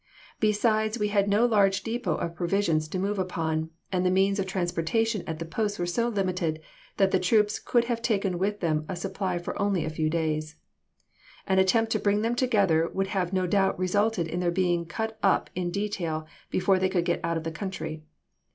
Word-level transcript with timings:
Besides 0.39 0.97
we 0.97 1.09
had 1.09 1.29
no 1.29 1.45
large 1.45 1.83
depot 1.83 2.15
of 2.15 2.33
provisions 2.35 2.87
to 2.87 2.97
move 2.97 3.19
upon, 3.19 3.69
and 3.91 4.03
the 4.03 4.09
means 4.09 4.39
of 4.39 4.47
transportation 4.47 5.23
at 5.27 5.37
the 5.37 5.45
posts 5.45 5.77
were 5.77 5.85
so 5.85 6.07
limited 6.09 6.59
that 6.97 7.11
the 7.11 7.19
troops 7.19 7.59
could 7.59 7.83
have 7.83 8.01
taken 8.01 8.39
with 8.39 8.61
them 8.61 8.83
a 8.89 8.95
supply 8.95 9.37
for 9.37 9.55
only 9.61 9.85
a 9.85 9.91
few 9.91 10.09
days. 10.09 10.55
An 11.45 11.59
attempt 11.59 11.91
to 11.91 11.99
bring 11.99 12.23
them 12.23 12.33
together 12.33 12.89
would 12.91 13.09
have 13.13 13.31
no 13.31 13.45
doubt 13.45 13.77
resulted 13.77 14.27
in 14.27 14.39
their 14.39 14.49
being 14.49 14.87
cut 14.87 15.19
up 15.21 15.51
in 15.53 15.69
detail 15.69 16.25
before 16.49 16.79
they 16.79 16.89
could 16.89 17.05
get 17.05 17.19
out 17.23 17.37
of 17.37 17.43
the 17.43 17.51
country. 17.51 18.01